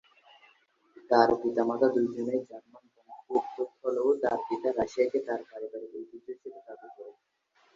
[1.09, 7.15] তার পিতামাতা দুজনেই জার্মান বংশোদ্ভূত হলেও তার পিতা রাশিয়াকে তার পারিবারিক ঐতিহ্য হিসেবে দাবী করেন।